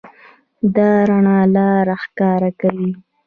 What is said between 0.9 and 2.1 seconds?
رڼا لاره